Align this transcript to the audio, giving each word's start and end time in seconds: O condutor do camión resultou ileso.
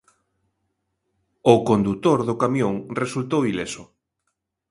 O 1.53 1.55
condutor 1.69 2.19
do 2.27 2.35
camión 2.41 2.73
resultou 3.01 3.41
ileso. 3.51 3.83